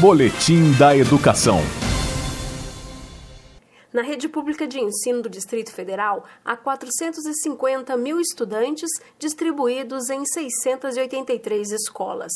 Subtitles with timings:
[0.00, 1.58] Boletim da Educação.
[3.92, 11.72] Na rede pública de ensino do Distrito Federal, há 450 mil estudantes distribuídos em 683
[11.72, 12.32] escolas.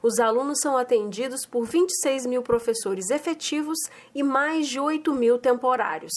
[0.00, 3.78] Os alunos são atendidos por 26 mil professores efetivos
[4.14, 6.12] e mais de 8 mil temporários.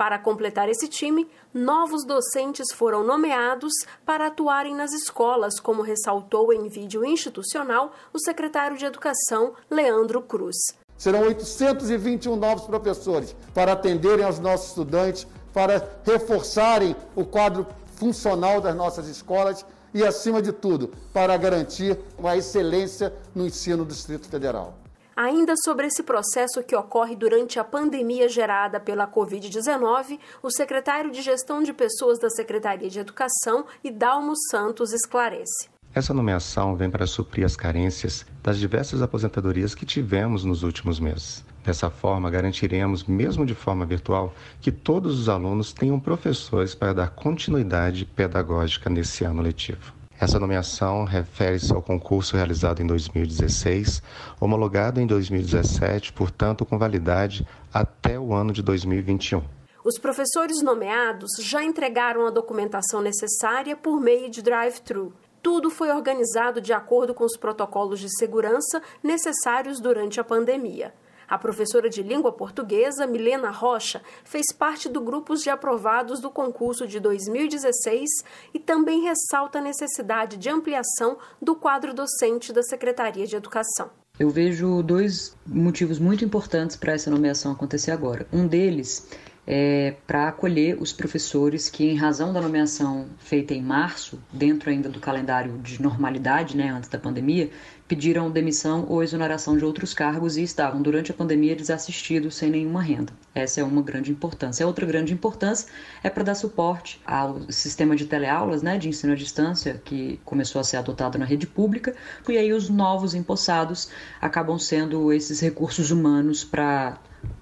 [0.00, 3.70] Para completar esse time, novos docentes foram nomeados
[4.02, 10.56] para atuarem nas escolas, como ressaltou em vídeo institucional o secretário de Educação, Leandro Cruz.
[10.96, 18.74] Serão 821 novos professores para atenderem aos nossos estudantes, para reforçarem o quadro funcional das
[18.74, 24.78] nossas escolas e, acima de tudo, para garantir uma excelência no ensino do Distrito Federal.
[25.16, 31.20] Ainda sobre esse processo que ocorre durante a pandemia gerada pela Covid-19, o secretário de
[31.22, 35.68] Gestão de Pessoas da Secretaria de Educação, Idalmo Santos, esclarece.
[35.92, 41.44] Essa nomeação vem para suprir as carências das diversas aposentadorias que tivemos nos últimos meses.
[41.64, 47.10] Dessa forma, garantiremos, mesmo de forma virtual, que todos os alunos tenham professores para dar
[47.10, 49.99] continuidade pedagógica nesse ano letivo.
[50.20, 54.02] Essa nomeação refere-se ao concurso realizado em 2016,
[54.38, 59.42] homologado em 2017, portanto, com validade até o ano de 2021.
[59.82, 66.60] Os professores nomeados já entregaram a documentação necessária por meio de drive-thru tudo foi organizado
[66.60, 70.92] de acordo com os protocolos de segurança necessários durante a pandemia.
[71.30, 76.88] A professora de língua portuguesa, Milena Rocha, fez parte do grupo de aprovados do concurso
[76.88, 78.10] de 2016
[78.52, 83.90] e também ressalta a necessidade de ampliação do quadro docente da Secretaria de Educação.
[84.18, 88.26] Eu vejo dois motivos muito importantes para essa nomeação acontecer agora.
[88.32, 89.08] Um deles
[89.46, 94.88] é, para acolher os professores que, em razão da nomeação feita em março, dentro ainda
[94.88, 97.50] do calendário de normalidade, né, antes da pandemia,
[97.88, 102.80] pediram demissão ou exoneração de outros cargos e estavam, durante a pandemia, desassistidos sem nenhuma
[102.80, 103.12] renda.
[103.34, 104.64] Essa é uma grande importância.
[104.64, 105.68] A outra grande importância
[106.02, 110.60] é para dar suporte ao sistema de teleaulas, né, de ensino à distância, que começou
[110.60, 111.94] a ser adotado na rede pública,
[112.28, 116.98] e aí os novos empossados acabam sendo esses recursos humanos para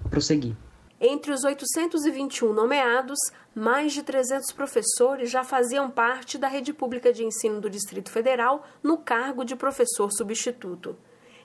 [0.09, 0.55] prosseguir.
[1.01, 3.17] Entre os 821 nomeados,
[3.55, 8.65] mais de 300 professores já faziam parte da rede pública de ensino do Distrito Federal
[8.83, 10.97] no cargo de professor substituto.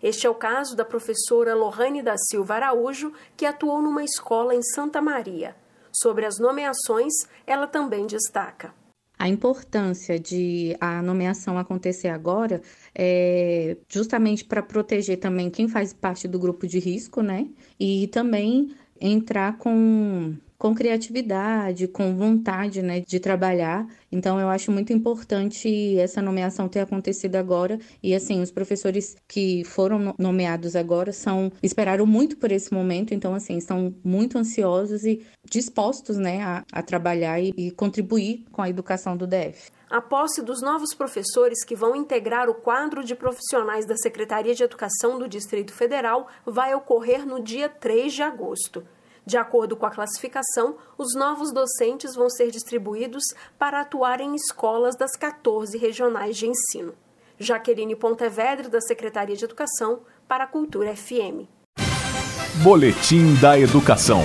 [0.03, 4.63] Este é o caso da professora Lohane da Silva Araújo, que atuou numa escola em
[4.63, 5.55] Santa Maria.
[5.93, 7.13] Sobre as nomeações,
[7.47, 8.75] ela também destaca.
[9.17, 12.61] A importância de a nomeação acontecer agora
[12.93, 17.49] é justamente para proteger também quem faz parte do grupo de risco, né?
[17.79, 23.87] E também entrar com com criatividade, com vontade né, de trabalhar.
[24.11, 27.79] Então, eu acho muito importante essa nomeação ter acontecido agora.
[28.03, 33.13] E, assim, os professores que foram nomeados agora são esperaram muito por esse momento.
[33.13, 38.63] Então, assim, estão muito ansiosos e dispostos né, a, a trabalhar e, e contribuir com
[38.63, 39.71] a educação do DF.
[39.91, 44.63] A posse dos novos professores que vão integrar o quadro de profissionais da Secretaria de
[44.63, 48.83] Educação do Distrito Federal vai ocorrer no dia 3 de agosto.
[49.27, 53.25] De acordo com a classificação, os novos docentes vão ser distribuídos
[53.59, 56.95] para atuar em escolas das 14 regionais de ensino.
[57.39, 61.49] Jaqueline Pontevedra, da Secretaria de Educação, para a Cultura FM.
[62.63, 64.23] Boletim da Educação.